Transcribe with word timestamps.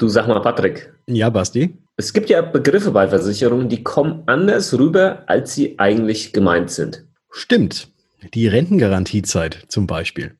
Du 0.00 0.06
sag 0.06 0.28
mal, 0.28 0.38
Patrick. 0.38 0.92
Ja, 1.08 1.28
Basti. 1.28 1.76
Es 1.96 2.12
gibt 2.12 2.30
ja 2.30 2.40
Begriffe 2.40 2.92
bei 2.92 3.08
Versicherungen, 3.08 3.68
die 3.68 3.82
kommen 3.82 4.22
anders 4.26 4.78
rüber, 4.78 5.24
als 5.26 5.54
sie 5.54 5.76
eigentlich 5.80 6.32
gemeint 6.32 6.70
sind. 6.70 7.04
Stimmt. 7.32 7.88
Die 8.32 8.46
Rentengarantiezeit 8.46 9.64
zum 9.66 9.88
Beispiel. 9.88 10.36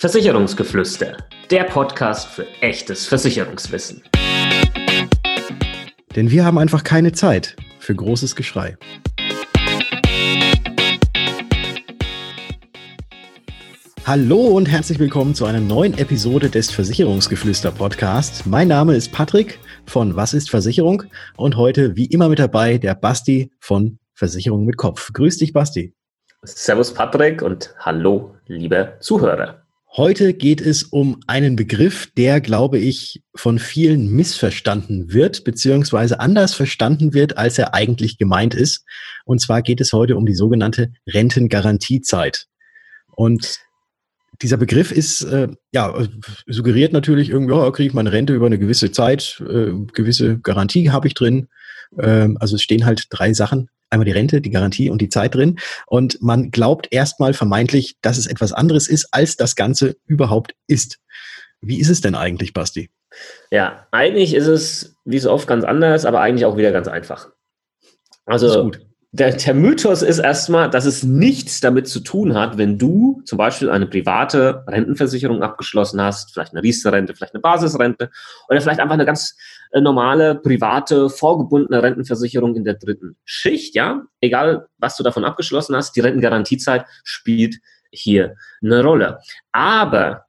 Versicherungsgeflüster. 0.00 1.18
Der 1.50 1.64
Podcast 1.64 2.28
für 2.28 2.46
echtes 2.62 3.04
Versicherungswissen. 3.04 4.02
Denn 6.16 6.30
wir 6.30 6.46
haben 6.46 6.56
einfach 6.56 6.82
keine 6.82 7.12
Zeit 7.12 7.56
für 7.78 7.94
großes 7.94 8.36
Geschrei. 8.36 8.78
Hallo 14.06 14.36
und 14.48 14.66
herzlich 14.66 14.98
willkommen 14.98 15.34
zu 15.34 15.46
einer 15.46 15.60
neuen 15.60 15.96
Episode 15.96 16.50
des 16.50 16.70
Versicherungsgeflüster 16.70 17.72
Podcast. 17.72 18.46
Mein 18.46 18.68
Name 18.68 18.94
ist 18.94 19.10
Patrick 19.12 19.58
von 19.86 20.14
Was 20.14 20.34
ist 20.34 20.50
Versicherung 20.50 21.04
und 21.38 21.56
heute 21.56 21.96
wie 21.96 22.04
immer 22.04 22.28
mit 22.28 22.38
dabei 22.38 22.76
der 22.76 22.94
Basti 22.96 23.50
von 23.60 23.98
Versicherung 24.12 24.66
mit 24.66 24.76
Kopf. 24.76 25.10
Grüß 25.14 25.38
dich, 25.38 25.54
Basti. 25.54 25.94
Servus, 26.42 26.92
Patrick 26.92 27.40
und 27.40 27.74
hallo, 27.78 28.34
liebe 28.46 28.92
Zuhörer. 29.00 29.62
Heute 29.96 30.34
geht 30.34 30.60
es 30.60 30.82
um 30.82 31.20
einen 31.26 31.56
Begriff, 31.56 32.12
der, 32.14 32.42
glaube 32.42 32.76
ich, 32.76 33.22
von 33.34 33.58
vielen 33.58 34.10
missverstanden 34.10 35.14
wird, 35.14 35.44
beziehungsweise 35.44 36.20
anders 36.20 36.52
verstanden 36.52 37.14
wird, 37.14 37.38
als 37.38 37.58
er 37.58 37.72
eigentlich 37.72 38.18
gemeint 38.18 38.54
ist. 38.54 38.84
Und 39.24 39.40
zwar 39.40 39.62
geht 39.62 39.80
es 39.80 39.94
heute 39.94 40.16
um 40.16 40.26
die 40.26 40.34
sogenannte 40.34 40.92
Rentengarantiezeit. 41.06 42.48
Und 43.16 43.64
dieser 44.44 44.58
Begriff 44.58 44.92
ist, 44.92 45.22
äh, 45.22 45.48
ja, 45.72 45.94
suggeriert 46.46 46.92
natürlich 46.92 47.30
irgendwie, 47.30 47.54
oh, 47.54 47.72
kriege 47.72 47.88
ich 47.88 47.94
meine 47.94 48.12
Rente 48.12 48.34
über 48.34 48.44
eine 48.44 48.58
gewisse 48.58 48.92
Zeit, 48.92 49.42
äh, 49.48 49.72
gewisse 49.94 50.38
Garantie 50.38 50.90
habe 50.90 51.08
ich 51.08 51.14
drin. 51.14 51.48
Ähm, 51.98 52.36
also 52.40 52.56
es 52.56 52.62
stehen 52.62 52.84
halt 52.84 53.06
drei 53.08 53.32
Sachen, 53.32 53.70
einmal 53.88 54.04
die 54.04 54.12
Rente, 54.12 54.42
die 54.42 54.50
Garantie 54.50 54.90
und 54.90 55.00
die 55.00 55.08
Zeit 55.08 55.34
drin. 55.34 55.58
Und 55.86 56.20
man 56.20 56.50
glaubt 56.50 56.88
erstmal 56.90 57.32
vermeintlich, 57.32 57.96
dass 58.02 58.18
es 58.18 58.26
etwas 58.26 58.52
anderes 58.52 58.86
ist, 58.86 59.08
als 59.12 59.36
das 59.36 59.56
Ganze 59.56 59.96
überhaupt 60.04 60.54
ist. 60.66 60.98
Wie 61.62 61.80
ist 61.80 61.88
es 61.88 62.02
denn 62.02 62.14
eigentlich, 62.14 62.52
Basti? 62.52 62.90
Ja, 63.50 63.86
eigentlich 63.92 64.34
ist 64.34 64.46
es 64.46 64.94
wie 65.06 65.20
so 65.20 65.32
oft 65.32 65.48
ganz 65.48 65.64
anders, 65.64 66.04
aber 66.04 66.20
eigentlich 66.20 66.44
auch 66.44 66.58
wieder 66.58 66.70
ganz 66.70 66.86
einfach. 66.86 67.30
Also 68.26 68.72
der, 69.14 69.30
der 69.30 69.54
Mythos 69.54 70.02
ist 70.02 70.18
erstmal, 70.18 70.68
dass 70.68 70.86
es 70.86 71.04
nichts 71.04 71.60
damit 71.60 71.86
zu 71.86 72.00
tun 72.00 72.34
hat, 72.34 72.58
wenn 72.58 72.78
du 72.78 73.22
zum 73.24 73.38
Beispiel 73.38 73.70
eine 73.70 73.86
private 73.86 74.64
Rentenversicherung 74.66 75.40
abgeschlossen 75.40 76.00
hast, 76.00 76.32
vielleicht 76.32 76.52
eine 76.52 76.64
Riester-Rente, 76.64 77.14
vielleicht 77.14 77.32
eine 77.32 77.40
Basisrente 77.40 78.10
oder 78.48 78.60
vielleicht 78.60 78.80
einfach 78.80 78.94
eine 78.94 79.04
ganz 79.04 79.36
äh, 79.70 79.80
normale, 79.80 80.34
private, 80.34 81.08
vorgebundene 81.08 81.80
Rentenversicherung 81.80 82.56
in 82.56 82.64
der 82.64 82.74
dritten 82.74 83.16
Schicht, 83.24 83.76
ja. 83.76 84.02
Egal, 84.20 84.66
was 84.78 84.96
du 84.96 85.04
davon 85.04 85.24
abgeschlossen 85.24 85.76
hast, 85.76 85.94
die 85.94 86.00
Rentengarantiezeit 86.00 86.84
spielt 87.04 87.58
hier 87.92 88.34
eine 88.64 88.82
Rolle. 88.82 89.20
Aber 89.52 90.24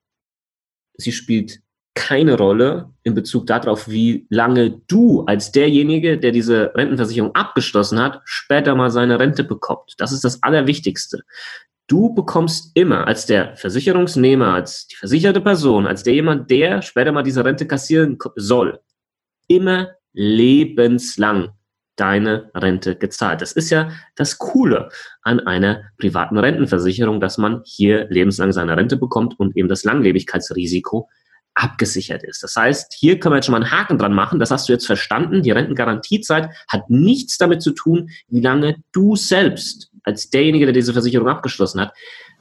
sie 0.94 1.11
spielt 1.11 1.59
keine 1.95 2.38
Rolle 2.38 2.91
in 3.03 3.15
Bezug 3.15 3.47
darauf, 3.47 3.89
wie 3.89 4.27
lange 4.29 4.81
du 4.88 5.23
als 5.23 5.51
derjenige, 5.51 6.19
der 6.19 6.31
diese 6.31 6.73
Rentenversicherung 6.75 7.33
abgeschlossen 7.33 7.99
hat, 7.99 8.21
später 8.25 8.75
mal 8.75 8.91
seine 8.91 9.19
Rente 9.19 9.43
bekommt. 9.43 9.95
Das 9.97 10.11
ist 10.11 10.23
das 10.23 10.43
Allerwichtigste. 10.43 11.23
Du 11.88 12.13
bekommst 12.13 12.71
immer 12.75 13.07
als 13.07 13.25
der 13.25 13.55
Versicherungsnehmer, 13.55 14.53
als 14.53 14.88
die 14.88 14.95
versicherte 14.95 15.39
Person, 15.39 15.88
als 15.88 16.03
der 16.03 16.16
jemand, 16.16 16.51
der 16.51 16.81
später 16.81 17.11
mal 17.11 17.23
diese 17.23 17.45
Rente 17.45 17.66
kassieren 17.66 18.17
soll, 18.35 18.79
immer 19.47 19.91
lebenslang 20.13 21.53
deine 21.95 22.51
Rente 22.53 22.95
gezahlt. 22.95 23.41
Das 23.41 23.53
ist 23.53 23.69
ja 23.69 23.91
das 24.16 24.38
Coole 24.38 24.89
an 25.22 25.39
einer 25.39 25.83
privaten 25.97 26.38
Rentenversicherung, 26.38 27.22
dass 27.22 27.38
man 27.38 27.62
hier 27.66 28.07
lebenslang 28.09 28.51
seine 28.51 28.75
Rente 28.75 28.97
bekommt 28.97 29.39
und 29.39 29.56
eben 29.56 29.69
das 29.69 29.83
Langlebigkeitsrisiko 29.85 31.07
abgesichert 31.55 32.23
ist. 32.23 32.43
Das 32.43 32.55
heißt, 32.55 32.93
hier 32.93 33.19
können 33.19 33.33
wir 33.33 33.38
jetzt 33.38 33.45
schon 33.45 33.53
mal 33.53 33.63
einen 33.63 33.71
Haken 33.71 33.97
dran 33.97 34.13
machen. 34.13 34.39
Das 34.39 34.51
hast 34.51 34.67
du 34.67 34.73
jetzt 34.73 34.85
verstanden. 34.85 35.41
Die 35.41 35.51
Rentengarantiezeit 35.51 36.49
hat 36.67 36.89
nichts 36.89 37.38
damit 37.38 37.61
zu 37.61 37.71
tun, 37.71 38.09
wie 38.27 38.41
lange 38.41 38.77
du 38.91 39.16
selbst 39.16 39.89
als 40.03 40.29
derjenige, 40.29 40.65
der 40.65 40.73
diese 40.73 40.94
Versicherung 40.94 41.27
abgeschlossen 41.27 41.81
hat, 41.81 41.94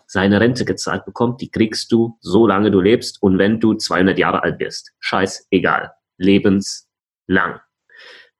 seine 0.06 0.40
Rente 0.40 0.64
gezahlt 0.64 1.04
bekommt. 1.04 1.40
Die 1.40 1.50
kriegst 1.50 1.90
du, 1.92 2.18
solange 2.20 2.70
du 2.70 2.80
lebst 2.80 3.22
und 3.22 3.38
wenn 3.38 3.60
du 3.60 3.74
200 3.74 4.18
Jahre 4.18 4.42
alt 4.42 4.58
bist. 4.58 4.92
Scheiß 5.00 5.46
egal. 5.50 5.92
Lebenslang. 6.18 7.60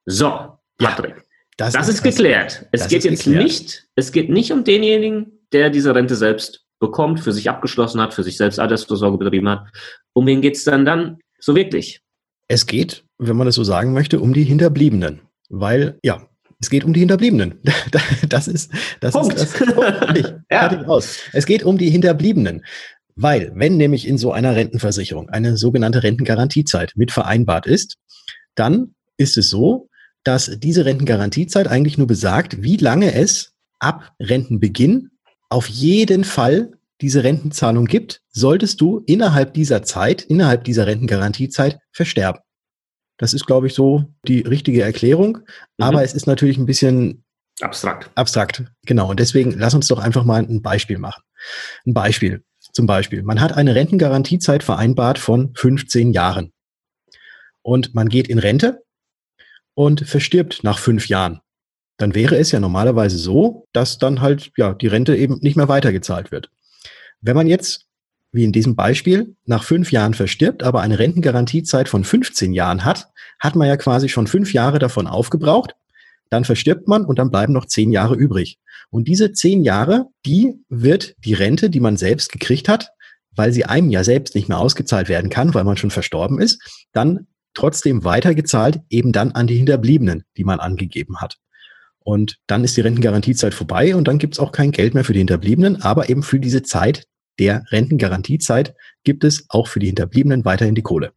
So, 0.04 0.58
Patrick. 0.78 1.16
Ja, 1.16 1.22
das, 1.56 1.72
das, 1.72 1.88
ist, 1.88 1.94
ist 1.96 2.02
geklärt. 2.02 2.66
Es 2.72 2.88
geht 2.88 3.04
jetzt 3.04 3.24
geklärt. 3.24 3.44
nicht, 3.44 3.86
es 3.94 4.12
geht 4.12 4.28
nicht 4.28 4.52
um 4.52 4.64
denjenigen, 4.64 5.46
der 5.52 5.70
diese 5.70 5.94
Rente 5.94 6.16
selbst 6.16 6.63
bekommt, 6.78 7.20
für 7.20 7.32
sich 7.32 7.48
abgeschlossen 7.48 8.00
hat, 8.00 8.14
für 8.14 8.22
sich 8.22 8.36
selbst 8.36 8.58
Altersvorsorge 8.58 9.18
betrieben 9.18 9.48
hat. 9.48 9.66
Um 10.12 10.26
wen 10.26 10.40
geht 10.40 10.56
es 10.56 10.64
dann 10.64 10.84
dann 10.84 11.18
so 11.38 11.54
wirklich? 11.54 12.00
Es 12.48 12.66
geht, 12.66 13.04
wenn 13.18 13.36
man 13.36 13.46
es 13.46 13.54
so 13.54 13.64
sagen 13.64 13.92
möchte, 13.92 14.20
um 14.20 14.34
die 14.34 14.44
Hinterbliebenen. 14.44 15.20
Weil, 15.48 15.98
ja, 16.02 16.28
es 16.60 16.70
geht 16.70 16.84
um 16.84 16.92
die 16.92 17.00
Hinterbliebenen. 17.00 17.60
Das 18.28 18.48
ist, 18.48 18.72
das 19.00 19.12
Punkt. 19.12 19.34
ist 19.34 19.60
das. 19.60 19.74
Punkt. 19.74 20.34
ja. 20.50 20.84
aus. 20.86 21.18
Es 21.32 21.46
geht 21.46 21.62
um 21.62 21.78
die 21.78 21.90
Hinterbliebenen. 21.90 22.64
Weil, 23.16 23.52
wenn 23.54 23.76
nämlich 23.76 24.08
in 24.08 24.18
so 24.18 24.32
einer 24.32 24.56
Rentenversicherung 24.56 25.28
eine 25.28 25.56
sogenannte 25.56 26.02
Rentengarantiezeit 26.02 26.92
mit 26.96 27.12
vereinbart 27.12 27.66
ist, 27.66 27.96
dann 28.56 28.94
ist 29.16 29.38
es 29.38 29.50
so, 29.50 29.88
dass 30.24 30.58
diese 30.58 30.84
Rentengarantiezeit 30.84 31.68
eigentlich 31.68 31.98
nur 31.98 32.06
besagt, 32.06 32.62
wie 32.62 32.76
lange 32.76 33.14
es 33.14 33.52
ab 33.78 34.12
Rentenbeginn 34.20 35.10
auf 35.48 35.68
jeden 35.68 36.24
Fall 36.24 36.72
diese 37.00 37.24
Rentenzahlung 37.24 37.86
gibt, 37.86 38.22
solltest 38.30 38.80
du 38.80 39.02
innerhalb 39.06 39.54
dieser 39.54 39.82
Zeit, 39.82 40.22
innerhalb 40.22 40.64
dieser 40.64 40.86
Rentengarantiezeit 40.86 41.78
versterben. 41.92 42.40
Das 43.18 43.32
ist, 43.32 43.46
glaube 43.46 43.66
ich, 43.66 43.74
so 43.74 44.04
die 44.26 44.40
richtige 44.40 44.82
Erklärung. 44.82 45.38
Mhm. 45.78 45.84
Aber 45.84 46.02
es 46.02 46.14
ist 46.14 46.26
natürlich 46.26 46.58
ein 46.58 46.66
bisschen 46.66 47.24
abstrakt. 47.60 48.10
Abstrakt, 48.14 48.64
genau. 48.86 49.10
Und 49.10 49.20
deswegen 49.20 49.52
lass 49.52 49.74
uns 49.74 49.86
doch 49.88 49.98
einfach 49.98 50.24
mal 50.24 50.42
ein 50.42 50.62
Beispiel 50.62 50.98
machen. 50.98 51.22
Ein 51.86 51.94
Beispiel. 51.94 52.44
Zum 52.72 52.86
Beispiel, 52.86 53.22
man 53.22 53.40
hat 53.40 53.52
eine 53.52 53.74
Rentengarantiezeit 53.74 54.64
vereinbart 54.64 55.18
von 55.18 55.54
15 55.54 56.12
Jahren. 56.12 56.52
Und 57.62 57.94
man 57.94 58.08
geht 58.08 58.28
in 58.28 58.38
Rente 58.38 58.82
und 59.74 60.00
verstirbt 60.08 60.64
nach 60.64 60.78
fünf 60.78 61.08
Jahren 61.08 61.40
dann 61.96 62.14
wäre 62.14 62.36
es 62.36 62.50
ja 62.50 62.60
normalerweise 62.60 63.18
so, 63.18 63.66
dass 63.72 63.98
dann 63.98 64.20
halt 64.20 64.50
ja 64.56 64.74
die 64.74 64.86
Rente 64.86 65.16
eben 65.16 65.38
nicht 65.40 65.56
mehr 65.56 65.68
weitergezahlt 65.68 66.32
wird. 66.32 66.50
Wenn 67.20 67.36
man 67.36 67.46
jetzt, 67.46 67.86
wie 68.32 68.44
in 68.44 68.52
diesem 68.52 68.74
Beispiel, 68.74 69.36
nach 69.46 69.64
fünf 69.64 69.92
Jahren 69.92 70.14
verstirbt, 70.14 70.62
aber 70.62 70.80
eine 70.80 70.98
Rentengarantiezeit 70.98 71.88
von 71.88 72.04
15 72.04 72.52
Jahren 72.52 72.84
hat, 72.84 73.08
hat 73.38 73.56
man 73.56 73.68
ja 73.68 73.76
quasi 73.76 74.08
schon 74.08 74.26
fünf 74.26 74.52
Jahre 74.52 74.78
davon 74.78 75.06
aufgebraucht. 75.06 75.74
Dann 76.30 76.44
verstirbt 76.44 76.88
man 76.88 77.04
und 77.04 77.18
dann 77.18 77.30
bleiben 77.30 77.52
noch 77.52 77.66
zehn 77.66 77.92
Jahre 77.92 78.16
übrig. 78.16 78.58
Und 78.90 79.08
diese 79.08 79.32
zehn 79.32 79.62
Jahre, 79.62 80.06
die 80.26 80.54
wird 80.68 81.14
die 81.24 81.34
Rente, 81.34 81.70
die 81.70 81.80
man 81.80 81.96
selbst 81.96 82.32
gekriegt 82.32 82.68
hat, 82.68 82.90
weil 83.36 83.52
sie 83.52 83.64
einem 83.64 83.90
ja 83.90 84.04
selbst 84.04 84.34
nicht 84.34 84.48
mehr 84.48 84.58
ausgezahlt 84.58 85.08
werden 85.08 85.30
kann, 85.30 85.54
weil 85.54 85.64
man 85.64 85.76
schon 85.76 85.90
verstorben 85.90 86.40
ist, 86.40 86.60
dann 86.92 87.26
trotzdem 87.54 88.04
weitergezahlt, 88.04 88.80
eben 88.90 89.12
dann 89.12 89.32
an 89.32 89.46
die 89.46 89.56
Hinterbliebenen, 89.56 90.24
die 90.36 90.44
man 90.44 90.60
angegeben 90.60 91.20
hat. 91.20 91.38
Und 92.04 92.36
dann 92.46 92.64
ist 92.64 92.76
die 92.76 92.82
Rentengarantiezeit 92.82 93.54
vorbei 93.54 93.96
und 93.96 94.06
dann 94.06 94.18
gibt 94.18 94.34
es 94.34 94.40
auch 94.40 94.52
kein 94.52 94.70
Geld 94.70 94.94
mehr 94.94 95.04
für 95.04 95.14
die 95.14 95.20
Hinterbliebenen, 95.20 95.82
aber 95.82 96.10
eben 96.10 96.22
für 96.22 96.38
diese 96.38 96.62
Zeit 96.62 97.06
der 97.38 97.64
Rentengarantiezeit 97.70 98.74
gibt 99.02 99.24
es 99.24 99.46
auch 99.48 99.66
für 99.66 99.80
die 99.80 99.86
Hinterbliebenen 99.86 100.44
weiterhin 100.44 100.74
die 100.74 100.82
Kohle. 100.82 101.12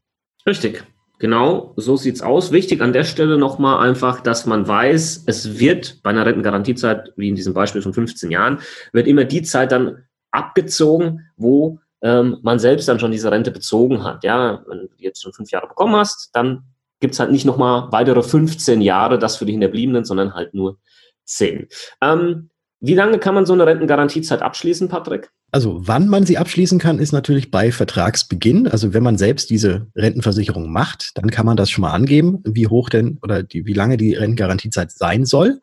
Richtig. 0.46 0.84
Genau, 1.20 1.74
so 1.78 1.98
sieht's 1.98 2.22
aus. 2.22 2.52
Wichtig 2.52 2.82
an 2.82 2.94
der 2.94 3.04
Stelle 3.04 3.38
nochmal 3.38 3.88
einfach, 3.88 4.22
dass 4.22 4.46
man 4.46 4.68
weiß, 4.68 5.24
es 5.26 5.60
wird 5.60 6.02
bei 6.04 6.12
einer 6.12 6.26
Rentengarantiezeit, 6.26 7.12
wie 7.16 7.30
in 7.30 7.36
diesem 7.36 7.54
Beispiel 7.54 7.82
von 7.82 7.94
15 7.94 8.30
Jahren, 8.30 8.60
wird 8.94 9.08
immer 9.08 9.26
die 9.26 9.42
Zeit 9.42 9.72
dann 9.72 10.04
abgezogen, 10.32 11.26
wo 11.36 11.80
ähm, 12.02 12.38
man 12.44 12.60
selbst 12.60 12.88
dann 12.88 13.00
schon 13.00 13.12
diese 13.12 13.32
Rente 13.32 13.50
bezogen 13.50 14.04
hat. 14.04 14.24
Ja, 14.24 14.64
wenn 14.68 14.80
du 14.80 14.90
jetzt 14.98 15.24
schon 15.24 15.34
fünf 15.34 15.50
Jahre 15.50 15.68
bekommen 15.68 15.96
hast, 15.96 16.30
dann 16.34 16.64
gibt 17.00 17.14
es 17.14 17.20
halt 17.20 17.32
nicht 17.32 17.46
nochmal 17.46 17.92
weitere 17.92 18.24
15 18.24 18.82
Jahre, 18.82 19.20
das 19.20 19.38
für 19.38 19.46
die 19.46 19.54
Hinterbliebenen, 19.54 20.06
sondern 20.06 20.34
halt 20.34 20.54
nur 20.54 20.80
10. 21.26 21.68
Ähm, 22.02 22.50
wie 22.80 22.94
lange 22.94 23.18
kann 23.20 23.34
man 23.34 23.46
so 23.46 23.54
eine 23.54 23.66
Rentengarantiezeit 23.66 24.42
abschließen, 24.42 24.88
Patrick? 24.88 25.32
Also 25.52 25.88
wann 25.88 26.10
man 26.10 26.26
sie 26.26 26.38
abschließen 26.38 26.78
kann, 26.78 27.00
ist 27.00 27.12
natürlich 27.12 27.50
bei 27.50 27.72
Vertragsbeginn. 27.72 28.68
Also 28.68 28.94
wenn 28.94 29.02
man 29.02 29.18
selbst 29.18 29.50
diese 29.50 29.88
Rentenversicherung 29.96 30.72
macht, 30.72 31.12
dann 31.16 31.32
kann 31.32 31.46
man 31.46 31.58
das 31.58 31.70
schon 31.70 31.84
mal 31.84 31.94
angeben, 31.94 32.44
wie 32.46 32.68
hoch 32.68 32.90
denn 32.90 33.18
oder 33.24 33.44
die, 33.44 33.66
wie 33.66 33.74
lange 33.74 33.98
die 33.98 34.14
Rentengarantiezeit 34.14 34.92
sein 34.92 35.26
soll. 35.26 35.60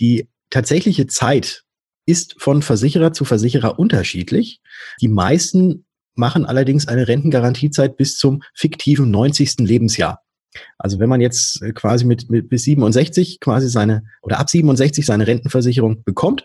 Die 0.00 0.28
tatsächliche 0.50 1.06
Zeit 1.06 1.62
ist 2.04 2.34
von 2.38 2.62
Versicherer 2.62 3.12
zu 3.12 3.24
Versicherer 3.24 3.78
unterschiedlich. 3.78 4.60
Die 5.00 5.08
meisten 5.08 5.84
machen 6.14 6.44
allerdings 6.44 6.88
eine 6.88 7.06
Rentengarantiezeit 7.06 7.96
bis 7.96 8.18
zum 8.18 8.42
fiktiven 8.54 9.10
90. 9.10 9.58
Lebensjahr. 9.60 10.22
Also 10.78 10.98
wenn 10.98 11.08
man 11.08 11.20
jetzt 11.20 11.62
äh, 11.62 11.72
quasi 11.72 12.04
mit, 12.04 12.30
mit 12.30 12.48
bis 12.48 12.64
67 12.64 13.40
quasi 13.40 13.68
seine 13.68 14.04
oder 14.22 14.38
ab 14.38 14.48
67 14.50 15.04
seine 15.04 15.26
Rentenversicherung 15.26 16.04
bekommt, 16.04 16.44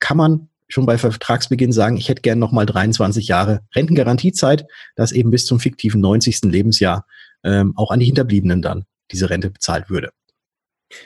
kann 0.00 0.16
man 0.16 0.48
schon 0.68 0.86
bei 0.86 0.96
Vertragsbeginn 0.96 1.72
sagen, 1.72 1.96
ich 1.96 2.08
hätte 2.08 2.22
gern 2.22 2.38
nochmal 2.38 2.66
23 2.66 3.28
Jahre 3.28 3.60
Rentengarantiezeit, 3.74 4.66
dass 4.96 5.12
eben 5.12 5.30
bis 5.30 5.44
zum 5.44 5.60
fiktiven 5.60 6.00
90. 6.00 6.42
Lebensjahr 6.44 7.06
ähm, 7.44 7.74
auch 7.76 7.90
an 7.90 8.00
die 8.00 8.06
Hinterbliebenen 8.06 8.62
dann 8.62 8.84
diese 9.10 9.28
Rente 9.28 9.50
bezahlt 9.50 9.90
würde. 9.90 10.10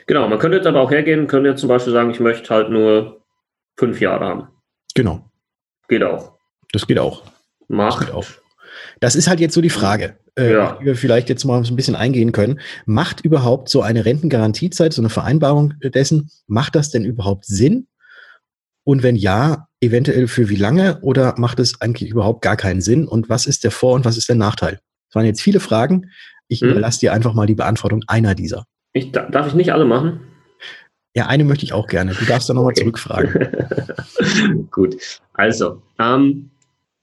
Genau, 0.05 0.27
man 0.27 0.39
könnte 0.39 0.57
jetzt 0.57 0.67
aber 0.67 0.81
auch 0.81 0.91
hergehen, 0.91 1.27
könnte 1.27 1.49
jetzt 1.49 1.61
zum 1.61 1.69
Beispiel 1.69 1.93
sagen, 1.93 2.11
ich 2.11 2.19
möchte 2.19 2.53
halt 2.53 2.69
nur 2.69 3.25
fünf 3.77 3.99
Jahre 4.01 4.25
haben. 4.25 4.47
Genau. 4.95 5.29
Geht 5.87 6.03
auch. 6.03 6.37
Das 6.71 6.87
geht 6.87 6.99
auch. 6.99 7.23
Macht. 7.67 8.01
Das 8.01 8.07
geht 8.07 8.15
auch. 8.15 8.25
Das 8.99 9.15
ist 9.15 9.27
halt 9.27 9.39
jetzt 9.39 9.53
so 9.53 9.61
die 9.61 9.69
Frage, 9.69 10.17
äh, 10.37 10.53
ja. 10.53 10.77
die 10.79 10.85
wir 10.85 10.95
vielleicht 10.95 11.29
jetzt 11.29 11.43
mal 11.45 11.63
so 11.65 11.73
ein 11.73 11.75
bisschen 11.75 11.95
eingehen 11.95 12.31
können. 12.31 12.59
Macht 12.85 13.21
überhaupt 13.21 13.69
so 13.69 13.81
eine 13.81 14.05
Rentengarantiezeit, 14.05 14.93
so 14.93 15.01
eine 15.01 15.09
Vereinbarung 15.09 15.73
dessen, 15.81 16.29
macht 16.47 16.75
das 16.75 16.91
denn 16.91 17.05
überhaupt 17.05 17.45
Sinn? 17.45 17.87
Und 18.83 19.03
wenn 19.03 19.15
ja, 19.15 19.67
eventuell 19.81 20.27
für 20.27 20.49
wie 20.49 20.55
lange 20.55 20.99
oder 21.01 21.35
macht 21.37 21.59
es 21.59 21.81
eigentlich 21.81 22.09
überhaupt 22.09 22.41
gar 22.41 22.55
keinen 22.55 22.81
Sinn? 22.81 23.07
Und 23.07 23.29
was 23.29 23.45
ist 23.45 23.63
der 23.63 23.71
Vor- 23.71 23.95
und 23.95 24.05
was 24.05 24.17
ist 24.17 24.29
der 24.29 24.35
Nachteil? 24.35 24.79
Das 25.09 25.15
waren 25.15 25.25
jetzt 25.25 25.41
viele 25.41 25.59
Fragen. 25.59 26.11
Ich 26.47 26.61
hm. 26.61 26.69
überlasse 26.69 27.01
dir 27.01 27.13
einfach 27.13 27.33
mal 27.33 27.47
die 27.47 27.55
Beantwortung 27.55 28.03
einer 28.07 28.35
dieser. 28.35 28.65
Ich, 28.93 29.11
darf 29.11 29.47
ich 29.47 29.53
nicht 29.53 29.73
alle 29.73 29.85
machen? 29.85 30.21
Ja, 31.15 31.27
eine 31.27 31.43
möchte 31.43 31.65
ich 31.65 31.73
auch 31.73 31.87
gerne. 31.87 32.13
Du 32.13 32.25
darfst 32.25 32.47
da 32.47 32.53
nochmal 32.53 32.71
okay. 32.71 32.81
zurückfragen. 32.81 34.67
Gut. 34.71 34.97
Also, 35.33 35.81
ähm, 35.99 36.51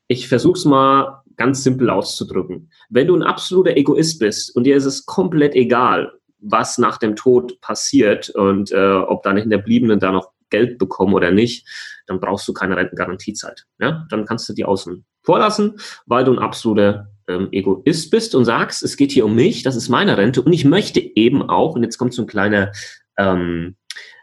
ich 0.08 0.28
versuche 0.28 0.56
es 0.56 0.64
mal 0.64 1.23
ganz 1.36 1.62
simpel 1.62 1.90
auszudrücken. 1.90 2.70
Wenn 2.90 3.08
du 3.08 3.16
ein 3.16 3.22
absoluter 3.22 3.76
Egoist 3.76 4.18
bist 4.18 4.54
und 4.56 4.64
dir 4.64 4.76
ist 4.76 4.84
es 4.84 5.06
komplett 5.06 5.54
egal, 5.54 6.12
was 6.40 6.78
nach 6.78 6.98
dem 6.98 7.16
Tod 7.16 7.60
passiert 7.60 8.30
und 8.30 8.70
äh, 8.72 8.96
ob 8.96 9.22
deine 9.22 9.40
Hinterbliebenen 9.40 9.98
da 9.98 10.12
noch 10.12 10.30
Geld 10.50 10.78
bekommen 10.78 11.14
oder 11.14 11.30
nicht, 11.30 11.66
dann 12.06 12.20
brauchst 12.20 12.46
du 12.46 12.52
keine 12.52 12.76
Rentengarantiezeit. 12.76 13.64
Ja? 13.80 14.06
Dann 14.10 14.26
kannst 14.26 14.48
du 14.48 14.52
die 14.52 14.64
außen 14.64 15.04
vorlassen, 15.22 15.78
weil 16.06 16.24
du 16.24 16.32
ein 16.32 16.38
absoluter 16.38 17.08
ähm, 17.28 17.48
Egoist 17.50 18.10
bist 18.10 18.34
und 18.34 18.44
sagst, 18.44 18.82
es 18.82 18.96
geht 18.96 19.12
hier 19.12 19.24
um 19.24 19.34
mich, 19.34 19.62
das 19.62 19.76
ist 19.76 19.88
meine 19.88 20.16
Rente 20.16 20.42
und 20.42 20.52
ich 20.52 20.64
möchte 20.64 21.00
eben 21.00 21.42
auch, 21.42 21.74
und 21.74 21.82
jetzt 21.82 21.98
kommt 21.98 22.12
so 22.12 22.22
ein 22.22 22.28
kleiner, 22.28 22.72
ähm, 23.16 23.76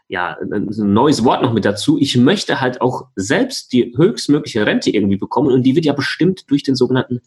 ja, 0.08 0.36
ein, 0.40 0.68
neues 0.68 1.24
Wort 1.24 1.42
noch 1.42 1.52
mit 1.52 1.64
dazu, 1.64 1.98
ich 1.98 2.16
möchte 2.16 2.60
halt 2.60 2.80
auch 2.80 3.08
selbst 3.16 3.72
die 3.72 3.94
höchstmögliche 3.96 4.66
Rente 4.66 4.90
irgendwie 4.90 5.16
bekommen 5.16 5.50
und 5.50 5.62
die 5.62 5.74
wird 5.74 5.84
ja 5.84 5.92
bestimmt 5.92 6.50
durch 6.50 6.62
den 6.62 6.76
sogenannten 6.76 7.20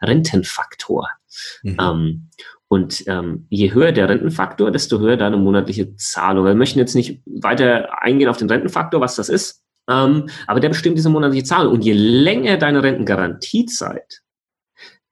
Rentenfaktor. 0.00 1.08
Mhm. 1.62 1.76
Ähm, 1.80 2.28
und 2.68 3.04
ähm, 3.08 3.46
je 3.50 3.74
höher 3.74 3.92
der 3.92 4.08
Rentenfaktor, 4.08 4.70
desto 4.70 5.00
höher 5.00 5.16
deine 5.16 5.36
monatliche 5.36 5.96
Zahlung. 5.96 6.44
Wir 6.44 6.54
möchten 6.54 6.78
jetzt 6.78 6.94
nicht 6.94 7.20
weiter 7.26 8.00
eingehen 8.00 8.28
auf 8.28 8.36
den 8.36 8.48
Rentenfaktor, 8.48 9.00
was 9.00 9.16
das 9.16 9.28
ist, 9.28 9.64
ähm, 9.90 10.28
aber 10.46 10.60
der 10.60 10.68
bestimmt 10.68 10.96
diese 10.96 11.08
monatliche 11.08 11.44
Zahlung. 11.44 11.74
Und 11.74 11.84
je 11.84 11.94
länger 11.94 12.58
deine 12.58 12.82
Rentengarantiezeit, 12.82 14.22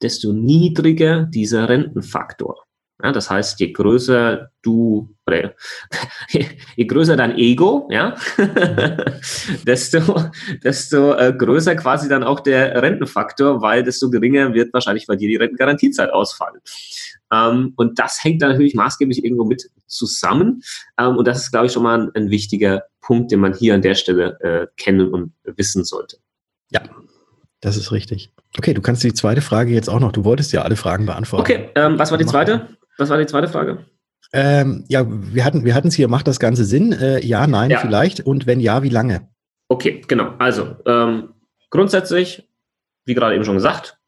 desto 0.00 0.32
niedriger 0.32 1.24
dieser 1.24 1.68
Rentenfaktor. 1.68 2.67
Ja, 3.02 3.12
das 3.12 3.30
heißt, 3.30 3.60
je 3.60 3.72
größer 3.72 4.50
du, 4.62 5.14
oder 5.24 5.54
je, 6.30 6.84
größer 6.84 7.16
dein 7.16 7.38
Ego, 7.38 7.88
ja, 7.92 8.16
desto, 9.66 10.30
desto 10.64 11.14
äh, 11.14 11.32
größer 11.32 11.76
quasi 11.76 12.08
dann 12.08 12.24
auch 12.24 12.40
der 12.40 12.82
Rentenfaktor, 12.82 13.62
weil 13.62 13.84
desto 13.84 14.10
geringer 14.10 14.52
wird 14.52 14.72
wahrscheinlich 14.72 15.06
bei 15.06 15.14
dir 15.14 15.28
die 15.28 15.36
Rentengarantiezeit 15.36 16.10
ausfallen. 16.10 16.60
Ähm, 17.32 17.72
und 17.76 17.98
das 18.00 18.22
hängt 18.24 18.42
dann 18.42 18.50
natürlich 18.50 18.74
maßgeblich 18.74 19.24
irgendwo 19.24 19.44
mit 19.44 19.70
zusammen. 19.86 20.62
Ähm, 20.98 21.16
und 21.16 21.28
das 21.28 21.38
ist, 21.42 21.50
glaube 21.52 21.66
ich, 21.66 21.72
schon 21.72 21.84
mal 21.84 22.00
ein, 22.00 22.10
ein, 22.14 22.30
wichtiger 22.30 22.84
Punkt, 23.00 23.30
den 23.30 23.40
man 23.40 23.54
hier 23.54 23.74
an 23.74 23.82
der 23.82 23.94
Stelle 23.94 24.40
äh, 24.40 24.66
kennen 24.76 25.08
und 25.12 25.32
wissen 25.44 25.84
sollte. 25.84 26.16
Ja, 26.70 26.82
das 27.60 27.76
ist 27.76 27.92
richtig. 27.92 28.32
Okay, 28.56 28.74
du 28.74 28.80
kannst 28.80 29.02
die 29.04 29.12
zweite 29.12 29.40
Frage 29.40 29.72
jetzt 29.72 29.88
auch 29.88 30.00
noch. 30.00 30.12
Du 30.12 30.24
wolltest 30.24 30.52
ja 30.52 30.62
alle 30.62 30.76
Fragen 30.76 31.06
beantworten. 31.06 31.42
Okay, 31.42 31.70
ähm, 31.74 31.98
was 31.98 32.10
war 32.10 32.18
die 32.18 32.26
zweite? 32.26 32.68
Was 32.98 33.08
war 33.08 33.18
die 33.18 33.26
zweite 33.26 33.48
Frage? 33.48 33.86
Ähm, 34.32 34.84
ja, 34.88 35.06
wir 35.08 35.44
hatten 35.44 35.64
wir 35.64 35.84
es 35.84 35.94
hier, 35.94 36.08
macht 36.08 36.28
das 36.28 36.38
Ganze 36.38 36.64
Sinn? 36.64 36.92
Äh, 36.92 37.24
ja, 37.24 37.46
nein, 37.46 37.70
ja. 37.70 37.78
vielleicht. 37.78 38.20
Und 38.20 38.46
wenn 38.46 38.60
ja, 38.60 38.82
wie 38.82 38.90
lange? 38.90 39.28
Okay, 39.68 40.02
genau. 40.06 40.34
Also 40.38 40.76
ähm, 40.84 41.30
grundsätzlich, 41.70 42.48
wie 43.06 43.14
gerade 43.14 43.34
eben 43.34 43.44
schon 43.44 43.54
gesagt, 43.54 43.98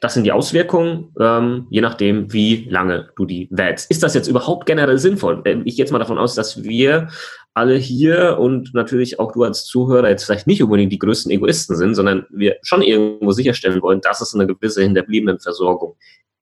das 0.00 0.12
sind 0.12 0.24
die 0.24 0.32
Auswirkungen, 0.32 1.14
ähm, 1.18 1.66
je 1.70 1.80
nachdem, 1.80 2.30
wie 2.32 2.68
lange 2.68 3.08
du 3.16 3.24
die 3.24 3.48
wählst. 3.50 3.90
Ist 3.90 4.02
das 4.02 4.12
jetzt 4.12 4.28
überhaupt 4.28 4.66
generell 4.66 4.98
sinnvoll? 4.98 5.40
Ähm, 5.46 5.62
ich 5.64 5.76
gehe 5.76 5.84
jetzt 5.84 5.92
mal 5.92 5.98
davon 5.98 6.18
aus, 6.18 6.34
dass 6.34 6.62
wir 6.62 7.08
alle 7.54 7.76
hier 7.76 8.36
und 8.38 8.74
natürlich 8.74 9.18
auch 9.18 9.32
du 9.32 9.42
als 9.44 9.64
Zuhörer 9.64 10.10
jetzt 10.10 10.24
vielleicht 10.24 10.46
nicht 10.46 10.62
unbedingt 10.62 10.92
die 10.92 10.98
größten 10.98 11.32
Egoisten 11.32 11.76
sind, 11.76 11.94
sondern 11.94 12.26
wir 12.28 12.56
schon 12.62 12.82
irgendwo 12.82 13.32
sicherstellen 13.32 13.80
wollen, 13.80 14.02
dass 14.02 14.20
es 14.20 14.34
eine 14.34 14.46
gewisse 14.46 14.82
hinterbliebenen 14.82 15.40
Versorgung 15.40 15.96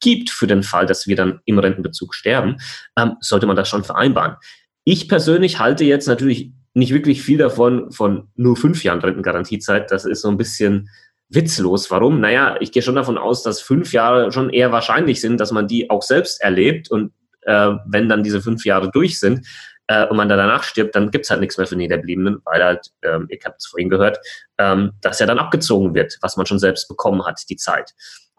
gibt 0.04 0.28
für 0.28 0.46
den 0.46 0.62
Fall, 0.62 0.84
dass 0.84 1.06
wir 1.06 1.16
dann 1.16 1.40
im 1.46 1.58
Rentenbezug 1.58 2.14
sterben, 2.14 2.58
ähm, 2.96 3.16
sollte 3.20 3.46
man 3.46 3.56
das 3.56 3.68
schon 3.68 3.84
vereinbaren. 3.84 4.36
Ich 4.84 5.08
persönlich 5.08 5.58
halte 5.58 5.84
jetzt 5.84 6.06
natürlich 6.06 6.52
nicht 6.74 6.92
wirklich 6.92 7.22
viel 7.22 7.38
davon, 7.38 7.90
von 7.90 8.28
nur 8.36 8.56
fünf 8.56 8.84
Jahren 8.84 9.00
Rentengarantiezeit. 9.00 9.90
Das 9.90 10.04
ist 10.04 10.20
so 10.20 10.28
ein 10.28 10.36
bisschen 10.36 10.90
witzlos. 11.30 11.90
Warum? 11.90 12.20
Naja, 12.20 12.56
ich 12.60 12.70
gehe 12.70 12.82
schon 12.82 12.96
davon 12.96 13.16
aus, 13.16 13.42
dass 13.42 13.62
fünf 13.62 13.92
Jahre 13.92 14.30
schon 14.30 14.50
eher 14.50 14.72
wahrscheinlich 14.72 15.22
sind, 15.22 15.40
dass 15.40 15.52
man 15.52 15.68
die 15.68 15.88
auch 15.88 16.02
selbst 16.02 16.42
erlebt. 16.42 16.90
Und 16.90 17.12
äh, 17.42 17.70
wenn 17.86 18.10
dann 18.10 18.22
diese 18.22 18.42
fünf 18.42 18.66
Jahre 18.66 18.90
durch 18.90 19.18
sind 19.18 19.46
äh, 19.86 20.06
und 20.06 20.18
man 20.18 20.28
da 20.28 20.36
danach 20.36 20.64
stirbt, 20.64 20.94
dann 20.94 21.10
gibt's 21.10 21.30
halt 21.30 21.40
nichts 21.40 21.56
mehr 21.56 21.66
für 21.66 21.76
die 21.76 21.82
Hinterbliebenen, 21.82 22.42
weil 22.44 22.62
halt, 22.62 22.90
ähm, 23.02 23.26
ich 23.30 23.42
habe 23.46 23.54
es 23.56 23.66
vorhin 23.66 23.88
gehört, 23.88 24.18
ähm, 24.58 24.92
dass 25.00 25.18
ja 25.18 25.26
dann 25.26 25.38
abgezogen 25.38 25.94
wird, 25.94 26.18
was 26.20 26.36
man 26.36 26.44
schon 26.44 26.58
selbst 26.58 26.88
bekommen 26.88 27.24
hat, 27.24 27.40
die 27.48 27.56
Zeit 27.56 27.94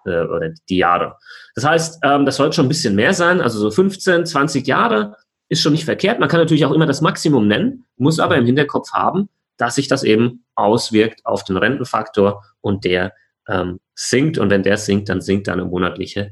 äh, 0.06 0.25
oder 0.25 0.54
die 0.69 0.78
Jahre. 0.78 1.18
Das 1.56 1.66
heißt, 1.66 2.00
ähm, 2.04 2.25
das 2.25 2.38
sollte 2.38 2.56
schon 2.56 2.66
ein 2.66 2.69
bisschen 2.69 2.96
mehr 2.96 3.13
sein, 3.13 3.42
also 3.42 3.60
so 3.60 3.72
15, 3.72 4.25
20 4.25 4.68
Jahre 4.68 5.16
ist 5.50 5.62
schon 5.62 5.74
nicht 5.74 5.86
verkehrt. 5.86 6.19
Man 6.19 6.30
kann 6.30 6.40
natürlich 6.40 6.66
auch 6.66 6.72
immer 6.72 6.86
das 6.86 7.02
Maximum 7.02 7.48
nennen, 7.48 7.86
muss 7.98 8.19
aber 8.19 8.38
im 8.38 8.46
Hinterkopf 8.46 8.92
haben, 8.94 9.30
dass 9.57 9.75
sich 9.75 9.88
das 9.88 10.04
eben 10.04 10.44
auswirkt 10.56 11.25
auf 11.25 11.44
den 11.44 11.57
Rentenfaktor 11.57 12.44
und 12.62 12.84
der 12.84 13.13
ähm, 13.48 13.80
sinkt. 13.94 14.38
Und 14.38 14.50
wenn 14.50 14.63
der 14.63 14.78
sinkt, 14.78 15.10
dann 15.10 15.22
sinkt 15.22 15.48
deine 15.48 15.66
monatliche 15.66 16.31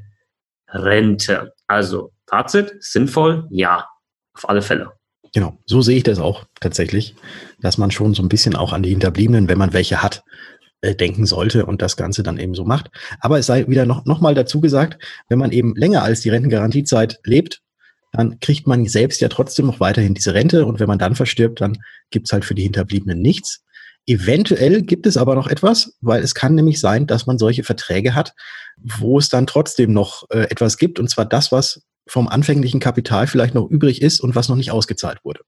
Rente. 0.68 1.52
Also 1.68 2.12
Fazit, 2.26 2.74
sinnvoll, 2.80 3.46
ja, 3.50 3.86
auf 4.34 4.48
alle 4.48 4.62
Fälle. 4.62 4.92
Genau, 5.32 5.58
so 5.66 5.82
sehe 5.82 5.96
ich 5.96 6.04
das 6.04 6.20
auch 6.20 6.44
tatsächlich, 6.60 7.16
dass 7.60 7.76
man 7.76 7.90
schon 7.90 8.14
so 8.14 8.22
ein 8.22 8.28
bisschen 8.28 8.54
auch 8.54 8.72
an 8.72 8.84
die 8.84 8.90
Hinterbliebenen, 8.90 9.48
wenn 9.48 9.58
man 9.58 9.72
welche 9.72 10.00
hat, 10.00 10.22
äh, 10.84 10.94
denken 10.94 11.26
sollte 11.26 11.66
und 11.66 11.80
das 11.80 11.96
Ganze 11.96 12.22
dann 12.22 12.38
eben 12.38 12.54
so 12.54 12.64
macht. 12.64 12.90
Aber 13.20 13.38
es 13.38 13.46
sei 13.46 13.66
wieder 13.66 13.86
noch, 13.86 14.04
noch 14.04 14.20
mal 14.20 14.34
dazu 14.34 14.60
gesagt, 14.60 15.02
wenn 15.28 15.38
man 15.38 15.50
eben 15.50 15.74
länger 15.74 16.02
als 16.02 16.20
die 16.20 16.28
Rentengarantiezeit 16.28 17.20
lebt, 17.24 17.62
dann 18.12 18.38
kriegt 18.38 18.66
man 18.66 18.86
selbst 18.86 19.20
ja 19.20 19.28
trotzdem 19.28 19.66
noch 19.66 19.80
weiterhin 19.80 20.14
diese 20.14 20.34
Rente 20.34 20.66
und 20.66 20.80
wenn 20.80 20.86
man 20.86 20.98
dann 20.98 21.14
verstirbt, 21.16 21.60
dann 21.60 21.78
gibt's 22.10 22.32
halt 22.32 22.44
für 22.44 22.54
die 22.54 22.62
Hinterbliebenen 22.62 23.20
nichts. 23.20 23.64
Eventuell 24.06 24.82
gibt 24.82 25.06
es 25.06 25.16
aber 25.16 25.34
noch 25.34 25.46
etwas, 25.46 25.96
weil 26.02 26.22
es 26.22 26.34
kann 26.34 26.54
nämlich 26.54 26.78
sein, 26.78 27.06
dass 27.06 27.26
man 27.26 27.38
solche 27.38 27.64
Verträge 27.64 28.14
hat, 28.14 28.34
wo 28.76 29.18
es 29.18 29.30
dann 29.30 29.46
trotzdem 29.46 29.92
noch 29.92 30.28
äh, 30.30 30.42
etwas 30.50 30.76
gibt, 30.76 31.00
und 31.00 31.08
zwar 31.08 31.24
das, 31.24 31.50
was 31.50 31.82
vom 32.06 32.28
anfänglichen 32.28 32.80
Kapital 32.80 33.26
vielleicht 33.26 33.54
noch 33.54 33.68
übrig 33.70 34.02
ist 34.02 34.20
und 34.20 34.36
was 34.36 34.48
noch 34.50 34.56
nicht 34.56 34.70
ausgezahlt 34.70 35.24
wurde. 35.24 35.40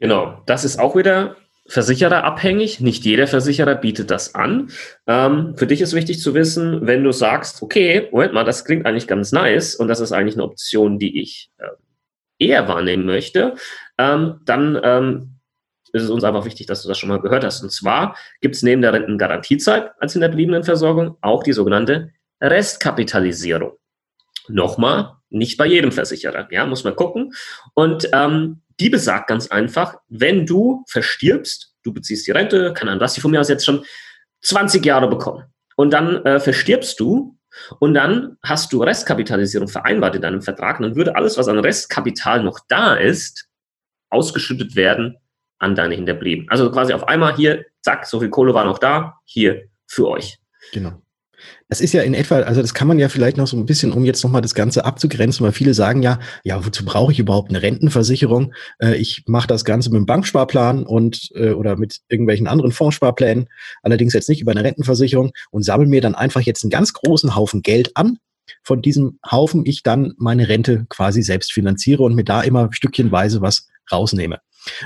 Genau, 0.00 0.42
das 0.46 0.64
ist 0.64 0.80
auch 0.80 0.96
wieder 0.96 1.36
Versicherer 1.66 2.24
abhängig. 2.24 2.80
Nicht 2.80 3.04
jeder 3.04 3.26
Versicherer 3.26 3.76
bietet 3.76 4.10
das 4.10 4.34
an. 4.34 4.70
Ähm, 5.06 5.54
für 5.56 5.66
dich 5.66 5.80
ist 5.80 5.94
wichtig 5.94 6.20
zu 6.20 6.34
wissen, 6.34 6.86
wenn 6.86 7.04
du 7.04 7.12
sagst, 7.12 7.62
okay, 7.62 8.08
Moment 8.10 8.34
mal, 8.34 8.44
das 8.44 8.64
klingt 8.64 8.86
eigentlich 8.86 9.06
ganz 9.06 9.32
nice 9.32 9.74
und 9.76 9.88
das 9.88 10.00
ist 10.00 10.12
eigentlich 10.12 10.34
eine 10.34 10.44
Option, 10.44 10.98
die 10.98 11.20
ich 11.20 11.50
äh, 11.58 11.66
eher 12.38 12.68
wahrnehmen 12.68 13.06
möchte, 13.06 13.54
ähm, 13.98 14.40
dann 14.44 14.80
ähm, 14.82 15.38
ist 15.92 16.02
es 16.02 16.10
uns 16.10 16.24
einfach 16.24 16.44
wichtig, 16.44 16.66
dass 16.66 16.82
du 16.82 16.88
das 16.88 16.98
schon 16.98 17.10
mal 17.10 17.20
gehört 17.20 17.44
hast. 17.44 17.62
Und 17.62 17.70
zwar 17.70 18.16
gibt 18.40 18.54
es 18.54 18.62
neben 18.62 18.82
der 18.82 18.92
Rentengarantiezeit 18.92 19.92
als 20.00 20.12
Hinterbliebenenversorgung 20.14 21.18
auch 21.20 21.42
die 21.42 21.52
sogenannte 21.52 22.10
Restkapitalisierung. 22.40 23.72
Nochmal, 24.48 25.16
nicht 25.30 25.56
bei 25.56 25.66
jedem 25.66 25.92
Versicherer, 25.92 26.48
ja, 26.50 26.66
muss 26.66 26.82
man 26.82 26.96
gucken. 26.96 27.32
Und 27.74 28.08
ähm, 28.12 28.61
die 28.80 28.90
besagt 28.90 29.28
ganz 29.28 29.48
einfach, 29.48 29.96
wenn 30.08 30.46
du 30.46 30.84
verstirbst, 30.88 31.74
du 31.82 31.92
beziehst 31.92 32.26
die 32.26 32.32
Rente, 32.32 32.72
kann 32.72 32.88
an 32.88 33.00
was 33.00 33.14
die 33.14 33.20
von 33.20 33.30
mir 33.30 33.40
aus 33.40 33.48
jetzt 33.48 33.64
schon 33.64 33.84
20 34.42 34.84
Jahre 34.84 35.08
bekommen. 35.08 35.44
Und 35.76 35.92
dann 35.92 36.24
äh, 36.24 36.40
verstirbst 36.40 36.98
du 37.00 37.38
und 37.80 37.94
dann 37.94 38.36
hast 38.42 38.72
du 38.72 38.82
Restkapitalisierung 38.82 39.68
vereinbart 39.68 40.14
in 40.14 40.22
deinem 40.22 40.42
Vertrag. 40.42 40.78
Und 40.78 40.86
dann 40.86 40.96
würde 40.96 41.16
alles, 41.16 41.38
was 41.38 41.48
an 41.48 41.58
Restkapital 41.58 42.42
noch 42.42 42.60
da 42.68 42.94
ist, 42.94 43.48
ausgeschüttet 44.10 44.76
werden 44.76 45.16
an 45.58 45.74
deine 45.74 45.94
Hinterblieben. 45.94 46.48
Also 46.50 46.70
quasi 46.70 46.92
auf 46.92 47.08
einmal 47.08 47.36
hier, 47.36 47.64
zack, 47.82 48.06
so 48.06 48.20
viel 48.20 48.30
Kohle 48.30 48.54
war 48.54 48.64
noch 48.64 48.78
da, 48.78 49.18
hier 49.24 49.68
für 49.86 50.08
euch. 50.08 50.38
Genau. 50.72 51.01
Das 51.68 51.80
ist 51.80 51.92
ja 51.92 52.02
in 52.02 52.14
etwa, 52.14 52.40
also 52.40 52.60
das 52.60 52.74
kann 52.74 52.88
man 52.88 52.98
ja 52.98 53.08
vielleicht 53.08 53.36
noch 53.36 53.46
so 53.46 53.56
ein 53.56 53.66
bisschen, 53.66 53.92
um 53.92 54.04
jetzt 54.04 54.22
nochmal 54.22 54.42
das 54.42 54.54
Ganze 54.54 54.84
abzugrenzen, 54.84 55.44
weil 55.44 55.52
viele 55.52 55.74
sagen 55.74 56.02
ja, 56.02 56.18
ja, 56.44 56.64
wozu 56.64 56.84
brauche 56.84 57.12
ich 57.12 57.18
überhaupt 57.18 57.50
eine 57.50 57.62
Rentenversicherung? 57.62 58.52
Äh, 58.78 58.96
ich 58.96 59.24
mache 59.26 59.46
das 59.46 59.64
Ganze 59.64 59.90
mit 59.90 59.98
dem 59.98 60.06
Banksparplan 60.06 60.84
und 60.84 61.30
äh, 61.34 61.52
oder 61.52 61.76
mit 61.76 61.98
irgendwelchen 62.08 62.46
anderen 62.46 62.72
Fondssparplänen, 62.72 63.48
allerdings 63.82 64.12
jetzt 64.12 64.28
nicht 64.28 64.40
über 64.40 64.52
eine 64.52 64.64
Rentenversicherung 64.64 65.32
und 65.50 65.64
sammle 65.64 65.86
mir 65.86 66.00
dann 66.00 66.14
einfach 66.14 66.42
jetzt 66.42 66.62
einen 66.64 66.70
ganz 66.70 66.92
großen 66.92 67.34
Haufen 67.34 67.62
Geld 67.62 67.96
an, 67.96 68.18
von 68.62 68.82
diesem 68.82 69.18
Haufen 69.28 69.64
ich 69.66 69.82
dann 69.82 70.14
meine 70.18 70.48
Rente 70.48 70.86
quasi 70.88 71.22
selbst 71.22 71.52
finanziere 71.52 72.02
und 72.02 72.14
mir 72.14 72.24
da 72.24 72.42
immer 72.42 72.68
stückchenweise 72.72 73.40
was 73.40 73.68
rausnehme. 73.90 74.40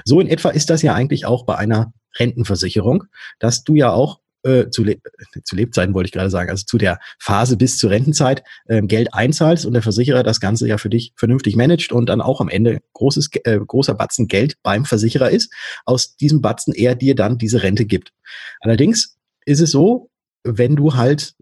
So 0.04 0.20
in 0.20 0.28
etwa 0.28 0.50
ist 0.50 0.70
das 0.70 0.82
ja 0.82 0.94
eigentlich 0.94 1.26
auch 1.26 1.44
bei 1.44 1.56
einer 1.56 1.92
Rentenversicherung, 2.18 3.04
dass 3.38 3.64
du 3.64 3.74
ja 3.74 3.92
auch 3.92 4.20
äh, 4.46 4.70
zu, 4.70 4.84
Le 4.84 4.96
zu 5.44 5.56
Lebzeiten 5.56 5.94
wollte 5.94 6.06
ich 6.06 6.12
gerade 6.12 6.30
sagen, 6.30 6.50
also 6.50 6.64
zu 6.64 6.78
der 6.78 6.98
Phase 7.18 7.56
bis 7.56 7.78
zur 7.78 7.90
Rentenzeit 7.90 8.42
äh, 8.66 8.80
Geld 8.82 9.12
einzahlst 9.12 9.66
und 9.66 9.72
der 9.72 9.82
Versicherer 9.82 10.22
das 10.22 10.40
Ganze 10.40 10.68
ja 10.68 10.78
für 10.78 10.88
dich 10.88 11.12
vernünftig 11.16 11.56
managt 11.56 11.92
und 11.92 12.08
dann 12.08 12.20
auch 12.20 12.40
am 12.40 12.48
Ende 12.48 12.80
großes, 12.92 13.30
äh, 13.44 13.58
großer 13.58 13.94
Batzen 13.94 14.28
Geld 14.28 14.56
beim 14.62 14.84
Versicherer 14.84 15.30
ist, 15.30 15.52
aus 15.84 16.16
diesem 16.16 16.40
Batzen 16.40 16.72
er 16.74 16.94
dir 16.94 17.14
dann 17.14 17.38
diese 17.38 17.62
Rente 17.62 17.84
gibt. 17.84 18.12
Allerdings 18.60 19.16
ist 19.44 19.60
es 19.60 19.70
so, 19.70 20.10
wenn 20.44 20.76
du 20.76 20.94
halt 20.94 21.34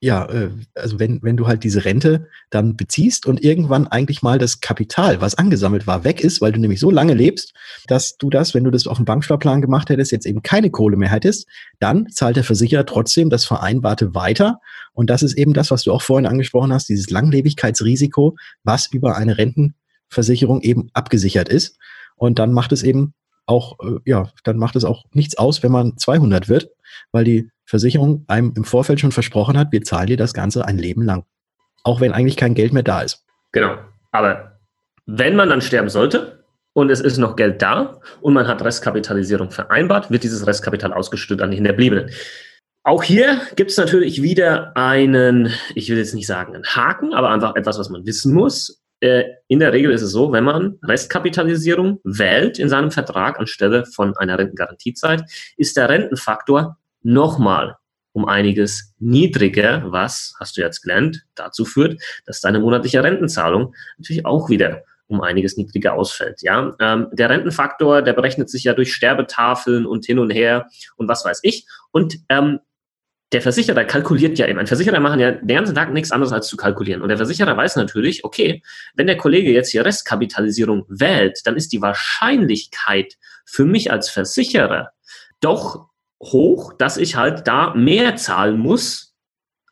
ja, 0.00 0.26
äh, 0.26 0.50
also 0.74 1.00
wenn, 1.00 1.20
wenn 1.22 1.36
du 1.36 1.48
halt 1.48 1.64
diese 1.64 1.84
Rente 1.84 2.28
dann 2.50 2.76
beziehst 2.76 3.26
und 3.26 3.42
irgendwann 3.42 3.88
eigentlich 3.88 4.22
mal 4.22 4.38
das 4.38 4.60
Kapital, 4.60 5.20
was 5.20 5.34
angesammelt 5.34 5.86
war, 5.86 6.04
weg 6.04 6.22
ist, 6.22 6.40
weil 6.40 6.52
du 6.52 6.60
nämlich 6.60 6.78
so 6.78 6.90
lange 6.90 7.14
lebst, 7.14 7.52
dass 7.88 8.16
du 8.16 8.30
das, 8.30 8.54
wenn 8.54 8.64
du 8.64 8.70
das 8.70 8.86
auf 8.86 8.98
dem 8.98 9.04
Banksparplan 9.04 9.60
gemacht 9.60 9.90
hättest, 9.90 10.12
jetzt 10.12 10.26
eben 10.26 10.42
keine 10.42 10.70
Kohle 10.70 10.96
mehr 10.96 11.10
hättest, 11.10 11.48
dann 11.80 12.08
zahlt 12.10 12.36
der 12.36 12.44
Versicherer 12.44 12.86
trotzdem 12.86 13.28
das 13.28 13.44
Vereinbarte 13.44 14.14
weiter. 14.14 14.60
Und 14.92 15.10
das 15.10 15.24
ist 15.24 15.36
eben 15.36 15.52
das, 15.52 15.72
was 15.72 15.82
du 15.82 15.92
auch 15.92 16.02
vorhin 16.02 16.26
angesprochen 16.26 16.72
hast, 16.72 16.88
dieses 16.88 17.10
Langlebigkeitsrisiko, 17.10 18.36
was 18.62 18.86
über 18.86 19.16
eine 19.16 19.36
Rentenversicherung 19.36 20.60
eben 20.60 20.90
abgesichert 20.92 21.48
ist. 21.48 21.76
Und 22.14 22.38
dann 22.38 22.52
macht 22.52 22.70
es 22.70 22.84
eben 22.84 23.14
auch, 23.46 23.78
äh, 23.80 23.98
ja, 24.04 24.30
dann 24.44 24.58
macht 24.58 24.76
es 24.76 24.84
auch 24.84 25.06
nichts 25.12 25.36
aus, 25.36 25.64
wenn 25.64 25.72
man 25.72 25.96
200 25.96 26.48
wird, 26.48 26.70
weil 27.10 27.24
die 27.24 27.50
Versicherung 27.68 28.24
einem 28.28 28.54
im 28.56 28.64
Vorfeld 28.64 28.98
schon 28.98 29.12
versprochen 29.12 29.58
hat, 29.58 29.72
wir 29.72 29.82
zahlen 29.82 30.06
dir 30.06 30.16
das 30.16 30.32
Ganze 30.32 30.64
ein 30.64 30.78
Leben 30.78 31.02
lang. 31.02 31.24
Auch 31.84 32.00
wenn 32.00 32.12
eigentlich 32.12 32.38
kein 32.38 32.54
Geld 32.54 32.72
mehr 32.72 32.82
da 32.82 33.02
ist. 33.02 33.26
Genau. 33.52 33.76
Aber 34.10 34.58
wenn 35.04 35.36
man 35.36 35.50
dann 35.50 35.60
sterben 35.60 35.90
sollte 35.90 36.44
und 36.72 36.90
es 36.90 37.00
ist 37.00 37.18
noch 37.18 37.36
Geld 37.36 37.60
da 37.60 38.00
und 38.22 38.32
man 38.32 38.48
hat 38.48 38.64
Restkapitalisierung 38.64 39.50
vereinbart, 39.50 40.10
wird 40.10 40.22
dieses 40.22 40.46
Restkapital 40.46 40.94
ausgeschüttet 40.94 41.42
an 41.42 41.50
die 41.50 41.56
Hinterbliebenen. 41.56 42.08
Auch 42.84 43.02
hier 43.02 43.42
gibt 43.54 43.70
es 43.70 43.76
natürlich 43.76 44.22
wieder 44.22 44.74
einen, 44.74 45.52
ich 45.74 45.90
will 45.90 45.98
jetzt 45.98 46.14
nicht 46.14 46.26
sagen 46.26 46.54
einen 46.54 46.64
Haken, 46.64 47.12
aber 47.12 47.28
einfach 47.28 47.54
etwas, 47.54 47.78
was 47.78 47.90
man 47.90 48.06
wissen 48.06 48.32
muss. 48.32 48.82
Äh, 49.00 49.24
in 49.46 49.60
der 49.60 49.74
Regel 49.74 49.92
ist 49.92 50.00
es 50.00 50.10
so, 50.10 50.32
wenn 50.32 50.44
man 50.44 50.78
Restkapitalisierung 50.82 52.00
wählt 52.02 52.58
in 52.58 52.70
seinem 52.70 52.90
Vertrag 52.90 53.38
anstelle 53.38 53.84
von 53.84 54.16
einer 54.16 54.38
Rentengarantiezeit, 54.38 55.24
ist 55.58 55.76
der 55.76 55.90
Rentenfaktor 55.90 56.78
nochmal 57.08 57.76
um 58.12 58.26
einiges 58.26 58.94
niedriger, 58.98 59.84
was, 59.86 60.34
hast 60.38 60.56
du 60.56 60.60
jetzt 60.60 60.82
gelernt, 60.82 61.24
dazu 61.34 61.64
führt, 61.64 62.00
dass 62.26 62.40
deine 62.40 62.58
monatliche 62.58 63.02
Rentenzahlung 63.02 63.74
natürlich 63.96 64.26
auch 64.26 64.50
wieder 64.50 64.82
um 65.06 65.22
einiges 65.22 65.56
niedriger 65.56 65.94
ausfällt. 65.94 66.42
Ja, 66.42 66.76
ähm, 66.80 67.08
der 67.12 67.30
Rentenfaktor, 67.30 68.02
der 68.02 68.12
berechnet 68.12 68.50
sich 68.50 68.64
ja 68.64 68.74
durch 68.74 68.92
Sterbetafeln 68.92 69.86
und 69.86 70.04
hin 70.04 70.18
und 70.18 70.30
her 70.30 70.68
und 70.96 71.08
was 71.08 71.24
weiß 71.24 71.40
ich. 71.44 71.66
Und 71.92 72.18
ähm, 72.28 72.58
der 73.32 73.40
Versicherer 73.40 73.84
kalkuliert 73.84 74.38
ja 74.38 74.46
eben. 74.46 74.58
Ein 74.58 74.66
Versicherer 74.66 75.00
machen 75.00 75.20
ja 75.20 75.32
den 75.32 75.56
ganzen 75.56 75.74
Tag 75.74 75.92
nichts 75.92 76.12
anderes 76.12 76.32
als 76.32 76.46
zu 76.46 76.56
kalkulieren. 76.56 77.00
Und 77.02 77.08
der 77.08 77.16
Versicherer 77.16 77.56
weiß 77.56 77.76
natürlich, 77.76 78.24
okay, 78.24 78.62
wenn 78.94 79.06
der 79.06 79.16
Kollege 79.16 79.50
jetzt 79.50 79.70
hier 79.70 79.84
Restkapitalisierung 79.84 80.84
wählt, 80.88 81.40
dann 81.44 81.56
ist 81.56 81.72
die 81.72 81.80
Wahrscheinlichkeit 81.80 83.14
für 83.46 83.64
mich 83.64 83.90
als 83.90 84.10
Versicherer 84.10 84.90
doch 85.40 85.88
hoch, 86.22 86.72
dass 86.74 86.96
ich 86.96 87.16
halt 87.16 87.46
da 87.46 87.74
mehr 87.74 88.16
zahlen 88.16 88.58
muss 88.58 89.14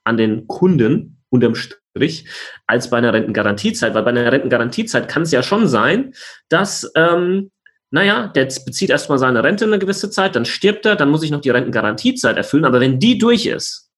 an 0.05 0.17
den 0.17 0.47
Kunden 0.47 1.23
unterm 1.29 1.55
Strich 1.55 2.29
als 2.67 2.91
bei 2.91 2.99
einer 2.99 3.13
Rentengarantiezeit. 3.13 3.95
Weil 3.95 4.03
bei 4.03 4.11
einer 4.11 4.31
Rentengarantiezeit 4.31 5.09
kann 5.09 5.23
es 5.23 5.33
ja 5.33 5.43
schon 5.43 5.67
sein, 5.67 6.15
dass, 6.49 6.91
ähm, 6.95 7.51
naja, 7.91 8.29
der 8.29 8.45
bezieht 8.45 8.91
erstmal 8.91 9.19
seine 9.19 9.43
Rente 9.43 9.65
eine 9.65 9.79
gewisse 9.79 10.11
Zeit, 10.11 10.37
dann 10.37 10.45
stirbt 10.45 10.87
er, 10.87 10.97
dann 10.97 11.11
muss 11.11 11.23
ich 11.23 11.31
noch 11.31 11.41
die 11.41 11.51
Rentengarantiezeit 11.51 12.37
erfüllen. 12.37 12.65
Aber 12.65 12.81
wenn 12.81 12.99
die 12.99 13.19
durch 13.19 13.47
ist, 13.47 13.91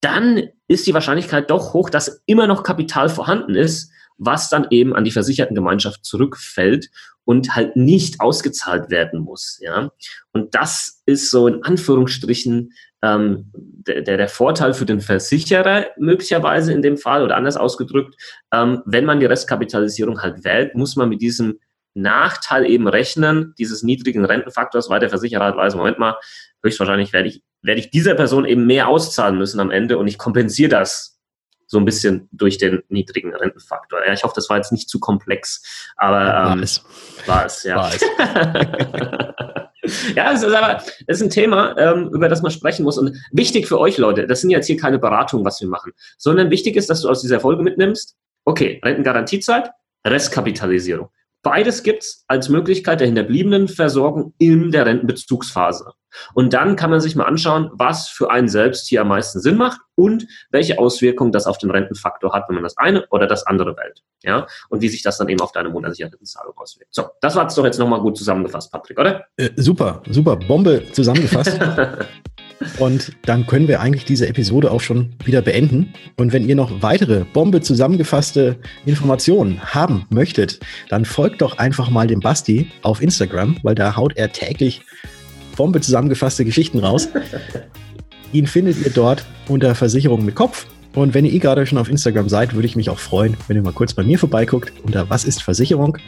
dann 0.00 0.50
ist 0.68 0.86
die 0.86 0.94
Wahrscheinlichkeit 0.94 1.50
doch 1.50 1.72
hoch, 1.72 1.88
dass 1.88 2.22
immer 2.26 2.46
noch 2.46 2.62
Kapital 2.62 3.08
vorhanden 3.08 3.54
ist, 3.54 3.90
was 4.16 4.48
dann 4.48 4.66
eben 4.70 4.94
an 4.94 5.04
die 5.04 5.10
versicherten 5.10 5.54
Gemeinschaft 5.54 6.04
zurückfällt 6.04 6.90
und 7.24 7.56
halt 7.56 7.76
nicht 7.76 8.20
ausgezahlt 8.20 8.90
werden 8.90 9.20
muss. 9.20 9.58
Ja? 9.60 9.90
Und 10.32 10.54
das 10.54 11.02
ist 11.06 11.30
so 11.30 11.48
in 11.48 11.62
Anführungsstrichen 11.62 12.72
ähm, 13.02 13.50
der, 13.54 14.02
der 14.02 14.28
Vorteil 14.28 14.74
für 14.74 14.86
den 14.86 15.00
Versicherer 15.00 15.86
möglicherweise 15.98 16.72
in 16.72 16.82
dem 16.82 16.96
Fall 16.96 17.22
oder 17.22 17.36
anders 17.36 17.56
ausgedrückt, 17.56 18.14
ähm, 18.52 18.82
wenn 18.86 19.04
man 19.04 19.20
die 19.20 19.26
Restkapitalisierung 19.26 20.22
halt 20.22 20.44
wählt, 20.44 20.74
muss 20.74 20.96
man 20.96 21.08
mit 21.08 21.20
diesem 21.20 21.58
Nachteil 21.94 22.66
eben 22.66 22.88
rechnen, 22.88 23.54
dieses 23.58 23.82
niedrigen 23.82 24.24
Rentenfaktors, 24.24 24.90
weil 24.90 25.00
der 25.00 25.10
Versicherer 25.10 25.44
halt 25.44 25.56
weiß, 25.56 25.76
Moment 25.76 25.98
mal, 25.98 26.16
höchstwahrscheinlich 26.62 27.12
werde 27.12 27.28
ich, 27.28 27.42
werde 27.62 27.80
ich 27.80 27.90
dieser 27.90 28.14
Person 28.14 28.46
eben 28.46 28.66
mehr 28.66 28.88
auszahlen 28.88 29.38
müssen 29.38 29.60
am 29.60 29.70
Ende 29.70 29.98
und 29.98 30.08
ich 30.08 30.18
kompensiere 30.18 30.70
das 30.70 31.13
so 31.66 31.78
ein 31.78 31.84
bisschen 31.84 32.28
durch 32.32 32.58
den 32.58 32.82
niedrigen 32.88 33.34
Rentenfaktor. 33.34 34.04
Ja, 34.06 34.12
ich 34.12 34.24
hoffe, 34.24 34.34
das 34.36 34.48
war 34.50 34.56
jetzt 34.56 34.72
nicht 34.72 34.88
zu 34.88 35.00
komplex, 35.00 35.92
aber 35.96 36.20
ähm, 36.20 36.44
war 36.44 36.58
es. 36.62 36.84
War 37.26 37.46
es, 37.46 37.62
ja. 37.62 37.76
War 37.76 37.92
es. 37.94 38.00
ja, 40.14 40.32
es 40.32 40.42
ist 40.42 40.52
aber 40.52 40.82
es 41.06 41.20
ist 41.20 41.22
ein 41.22 41.30
Thema, 41.30 41.76
ähm, 41.78 42.10
über 42.12 42.28
das 42.28 42.42
man 42.42 42.50
sprechen 42.50 42.84
muss. 42.84 42.98
Und 42.98 43.16
wichtig 43.32 43.66
für 43.68 43.78
euch, 43.78 43.98
Leute, 43.98 44.26
das 44.26 44.40
sind 44.40 44.50
jetzt 44.50 44.66
hier 44.66 44.76
keine 44.76 44.98
Beratungen, 44.98 45.44
was 45.44 45.60
wir 45.60 45.68
machen, 45.68 45.92
sondern 46.18 46.50
wichtig 46.50 46.76
ist, 46.76 46.90
dass 46.90 47.02
du 47.02 47.08
aus 47.08 47.20
dieser 47.20 47.40
Folge 47.40 47.62
mitnimmst, 47.62 48.16
okay, 48.44 48.80
Rentengarantiezeit, 48.84 49.70
Restkapitalisierung. 50.06 51.08
Beides 51.44 51.82
gibt's 51.82 52.24
als 52.26 52.48
Möglichkeit 52.48 53.00
der 53.00 53.06
hinterbliebenen 53.06 53.68
Versorgung 53.68 54.32
in 54.38 54.70
der 54.72 54.86
Rentenbezugsphase. 54.86 55.92
Und 56.32 56.54
dann 56.54 56.74
kann 56.74 56.88
man 56.90 57.00
sich 57.00 57.16
mal 57.16 57.24
anschauen, 57.24 57.70
was 57.74 58.08
für 58.08 58.30
einen 58.30 58.48
selbst 58.48 58.88
hier 58.88 59.02
am 59.02 59.08
meisten 59.08 59.40
Sinn 59.40 59.56
macht 59.56 59.78
und 59.94 60.26
welche 60.50 60.78
Auswirkungen 60.78 61.32
das 61.32 61.46
auf 61.46 61.58
den 61.58 61.70
Rentenfaktor 61.70 62.32
hat, 62.32 62.44
wenn 62.48 62.54
man 62.54 62.64
das 62.64 62.78
eine 62.78 63.06
oder 63.10 63.26
das 63.26 63.46
andere 63.46 63.76
wählt. 63.76 64.02
Ja, 64.22 64.46
und 64.70 64.80
wie 64.80 64.88
sich 64.88 65.02
das 65.02 65.18
dann 65.18 65.28
eben 65.28 65.40
auf 65.42 65.52
deine 65.52 65.68
monatliche 65.68 66.04
Rentenzahlung 66.04 66.56
auswirkt. 66.56 66.94
So, 66.94 67.10
das 67.20 67.36
war 67.36 67.46
es 67.46 67.54
doch 67.54 67.64
jetzt 67.64 67.78
nochmal 67.78 68.00
gut 68.00 68.16
zusammengefasst, 68.16 68.72
Patrick, 68.72 68.98
oder? 68.98 69.26
Äh, 69.36 69.50
super, 69.56 70.02
super, 70.08 70.36
Bombe 70.36 70.90
zusammengefasst. 70.92 71.60
Und 72.78 73.12
dann 73.22 73.46
können 73.46 73.68
wir 73.68 73.80
eigentlich 73.80 74.04
diese 74.04 74.28
Episode 74.28 74.70
auch 74.70 74.80
schon 74.80 75.14
wieder 75.24 75.42
beenden. 75.42 75.92
Und 76.16 76.32
wenn 76.32 76.48
ihr 76.48 76.54
noch 76.54 76.82
weitere 76.82 77.24
Bombe 77.32 77.60
zusammengefasste 77.60 78.56
Informationen 78.86 79.60
haben 79.62 80.06
möchtet, 80.10 80.60
dann 80.88 81.04
folgt 81.04 81.42
doch 81.42 81.58
einfach 81.58 81.90
mal 81.90 82.06
dem 82.06 82.20
Basti 82.20 82.70
auf 82.82 83.02
Instagram, 83.02 83.56
weil 83.62 83.74
da 83.74 83.96
haut 83.96 84.16
er 84.16 84.32
täglich 84.32 84.82
Bombe 85.56 85.80
zusammengefasste 85.80 86.44
Geschichten 86.44 86.78
raus. 86.78 87.08
Ihn 88.32 88.46
findet 88.46 88.84
ihr 88.84 88.90
dort 88.90 89.24
unter 89.48 89.74
Versicherung 89.74 90.24
mit 90.24 90.34
Kopf. 90.34 90.66
Und 90.94 91.14
wenn 91.14 91.24
ihr 91.24 91.32
eh 91.32 91.38
gerade 91.38 91.66
schon 91.66 91.78
auf 91.78 91.88
Instagram 91.88 92.28
seid, 92.28 92.54
würde 92.54 92.66
ich 92.66 92.76
mich 92.76 92.90
auch 92.90 92.98
freuen, 92.98 93.36
wenn 93.46 93.56
ihr 93.56 93.62
mal 93.62 93.72
kurz 93.72 93.94
bei 93.94 94.02
mir 94.02 94.18
vorbeiguckt 94.18 94.72
unter 94.82 95.10
Was 95.10 95.24
ist 95.24 95.42
Versicherung? 95.42 95.98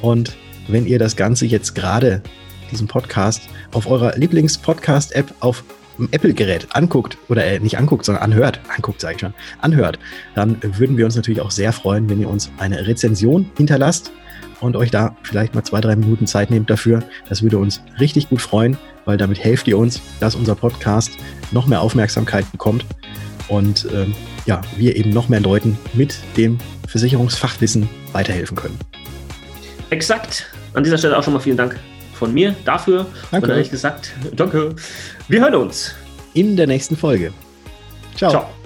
Und 0.00 0.36
wenn 0.68 0.86
ihr 0.86 0.98
das 0.98 1.16
Ganze 1.16 1.46
jetzt 1.46 1.74
gerade, 1.74 2.22
diesen 2.70 2.86
Podcast, 2.86 3.42
auf 3.72 3.88
eurer 3.88 4.16
Lieblings-Podcast-App 4.16 5.34
auf 5.40 5.64
Apple-Gerät 6.10 6.68
anguckt, 6.74 7.18
oder 7.28 7.44
äh, 7.44 7.58
nicht 7.58 7.78
anguckt, 7.78 8.04
sondern 8.04 8.22
anhört, 8.22 8.60
anguckt 8.74 9.00
sage 9.00 9.14
ich 9.14 9.20
schon, 9.20 9.34
anhört, 9.60 9.98
dann 10.34 10.56
würden 10.62 10.96
wir 10.96 11.04
uns 11.04 11.16
natürlich 11.16 11.40
auch 11.40 11.50
sehr 11.50 11.72
freuen, 11.72 12.08
wenn 12.08 12.20
ihr 12.20 12.28
uns 12.28 12.50
eine 12.58 12.86
Rezension 12.86 13.50
hinterlasst 13.56 14.12
und 14.60 14.76
euch 14.76 14.90
da 14.90 15.16
vielleicht 15.22 15.54
mal 15.54 15.64
zwei, 15.64 15.80
drei 15.80 15.96
Minuten 15.96 16.26
Zeit 16.26 16.50
nehmt 16.50 16.70
dafür. 16.70 17.02
Das 17.28 17.42
würde 17.42 17.58
uns 17.58 17.82
richtig 17.98 18.28
gut 18.28 18.40
freuen, 18.40 18.76
weil 19.04 19.16
damit 19.16 19.42
helft 19.42 19.66
ihr 19.68 19.78
uns, 19.78 20.00
dass 20.20 20.34
unser 20.34 20.54
Podcast 20.54 21.10
noch 21.50 21.66
mehr 21.66 21.80
Aufmerksamkeit 21.80 22.50
bekommt 22.52 22.84
und 23.48 23.86
ähm, 23.92 24.14
ja, 24.46 24.60
wir 24.76 24.96
eben 24.96 25.10
noch 25.10 25.28
mehr 25.28 25.40
Leuten 25.40 25.78
mit 25.94 26.18
dem 26.36 26.58
Versicherungsfachwissen 26.86 27.88
weiterhelfen 28.12 28.56
können. 28.56 28.78
Exakt. 29.90 30.46
An 30.74 30.84
dieser 30.84 30.98
Stelle 30.98 31.16
auch 31.16 31.22
schon 31.22 31.32
mal 31.32 31.40
vielen 31.40 31.56
Dank 31.56 31.78
von 32.18 32.34
mir 32.34 32.54
dafür. 32.64 33.06
Danke. 33.30 33.46
Und 33.46 33.52
ehrlich 33.52 33.70
gesagt, 33.70 34.12
danke. 34.34 34.74
Wir 35.28 35.40
hören 35.40 35.54
uns. 35.54 35.94
In 36.34 36.56
der 36.56 36.66
nächsten 36.66 36.96
Folge. 36.96 37.32
Ciao. 38.16 38.30
Ciao. 38.30 38.57